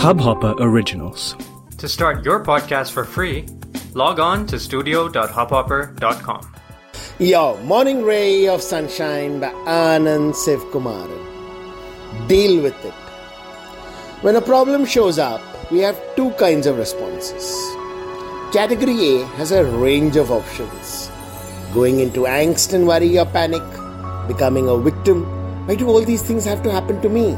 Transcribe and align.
Hubhopper 0.00 0.56
Originals. 0.60 1.36
To 1.76 1.86
start 1.86 2.24
your 2.24 2.42
podcast 2.42 2.90
for 2.90 3.04
free, 3.04 3.44
log 3.92 4.18
on 4.18 4.46
to 4.46 4.58
studio.hubhopper.com. 4.58 6.54
Yo, 7.18 7.62
Morning 7.64 8.02
Ray 8.02 8.48
of 8.48 8.62
Sunshine 8.62 9.40
by 9.40 9.50
Anand 9.68 10.32
Sivkumaran. 10.32 11.20
Deal 12.28 12.62
with 12.62 12.82
it. 12.82 12.94
When 14.22 14.36
a 14.36 14.40
problem 14.40 14.86
shows 14.86 15.18
up, 15.18 15.42
we 15.70 15.80
have 15.80 16.00
two 16.16 16.30
kinds 16.44 16.66
of 16.66 16.78
responses. 16.78 17.44
Category 18.54 19.20
A 19.20 19.26
has 19.36 19.52
a 19.52 19.66
range 19.66 20.16
of 20.16 20.30
options. 20.30 21.10
Going 21.74 22.00
into 22.00 22.20
angst 22.20 22.72
and 22.72 22.88
worry 22.88 23.18
or 23.18 23.26
panic, 23.26 23.68
becoming 24.28 24.66
a 24.66 24.78
victim. 24.78 25.26
Why 25.66 25.74
do 25.74 25.88
all 25.88 26.00
these 26.00 26.22
things 26.22 26.46
have 26.46 26.62
to 26.62 26.72
happen 26.72 27.02
to 27.02 27.10
me? 27.10 27.36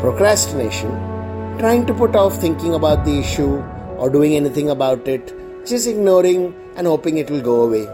Procrastination, 0.00 1.15
trying 1.58 1.86
to 1.86 1.94
put 1.94 2.14
off 2.14 2.36
thinking 2.36 2.74
about 2.74 3.04
the 3.04 3.18
issue 3.18 3.56
or 3.98 4.10
doing 4.10 4.34
anything 4.34 4.68
about 4.68 5.08
it, 5.08 5.32
just 5.66 5.86
ignoring 5.86 6.54
and 6.76 6.86
hoping 6.86 7.16
it 7.16 7.30
will 7.30 7.40
go 7.40 7.62
away. 7.62 7.86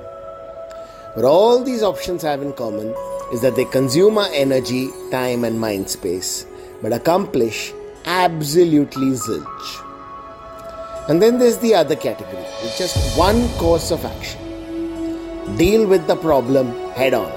But 1.14 1.24
all 1.24 1.62
these 1.62 1.82
options 1.82 2.22
have 2.22 2.42
in 2.42 2.52
common 2.54 2.94
is 3.32 3.40
that 3.42 3.54
they 3.54 3.64
consume 3.64 4.18
our 4.18 4.28
energy, 4.32 4.90
time, 5.10 5.44
and 5.44 5.60
mind 5.60 5.88
space, 5.88 6.44
but 6.82 6.92
accomplish 6.92 7.72
absolutely 8.04 9.12
zilch. 9.12 11.08
And 11.08 11.22
then 11.22 11.38
there's 11.38 11.58
the 11.58 11.74
other 11.74 11.96
category, 11.96 12.44
just 12.76 13.16
one 13.16 13.48
course 13.58 13.90
of 13.90 14.04
action. 14.04 15.56
Deal 15.56 15.86
with 15.86 16.06
the 16.06 16.16
problem 16.16 16.72
head 16.92 17.14
on. 17.14 17.30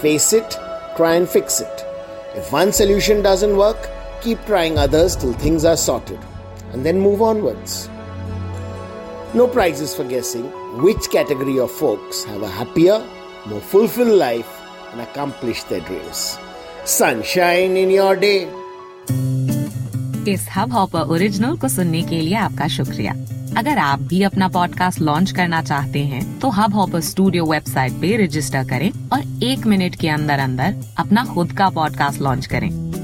Face 0.00 0.32
it, 0.32 0.56
try 0.96 1.14
and 1.14 1.28
fix 1.28 1.60
it. 1.60 1.84
If 2.34 2.52
one 2.52 2.72
solution 2.72 3.22
doesn't 3.22 3.56
work, 3.56 3.88
keep 4.22 4.44
trying 4.46 4.78
others 4.78 5.16
till 5.16 5.32
things 5.34 5.64
are 5.64 5.76
sorted, 5.76 6.18
and 6.72 6.86
then 6.86 7.00
move 7.00 7.22
onwards. 7.22 7.88
No 9.34 9.48
prizes 9.48 9.94
for 9.94 10.04
guessing 10.04 10.44
which 10.80 11.10
category 11.10 11.58
of 11.58 11.70
folks 11.72 12.24
have 12.24 12.42
a 12.42 12.48
happier, 12.48 13.02
more 13.46 13.60
fulfilled 13.60 14.18
life 14.18 14.60
and 14.92 15.00
accomplish 15.00 15.62
their 15.64 15.80
dreams. 15.80 16.38
Sunshine 16.86 17.76
in 17.76 17.90
your 17.90 18.16
day. 18.16 18.40
इस 20.28 20.46
hub 20.56 20.72
hopper 20.72 21.08
original 21.14 21.56
को 21.58 21.68
सुनने 21.68 22.02
के 22.02 22.20
लिए 22.20 22.34
आपका 22.36 22.68
शुक्रिया 22.68 23.12
अगर 23.58 23.78
आप 23.78 24.02
भी 24.10 24.22
अपना 24.22 24.48
पॉडकास्ट 24.48 25.00
लॉन्च 25.00 25.30
करना 25.36 25.62
चाहते 25.62 25.98
हैं 26.12 26.22
तो 26.40 26.50
हब 26.58 26.74
हॉपर 26.74 27.00
स्टूडियो 27.10 27.44
वेबसाइट 27.46 27.92
पे 28.00 28.16
रजिस्टर 28.24 28.64
करें 28.68 28.90
और 29.12 29.44
एक 29.44 29.66
मिनट 29.66 29.96
के 30.00 30.08
अंदर 30.08 30.38
अंदर 30.38 30.74
अपना 30.98 31.24
खुद 31.34 31.52
का 31.58 31.68
पॉडकास्ट 31.70 32.20
लॉन्च 32.22 32.46
करें 32.46 32.91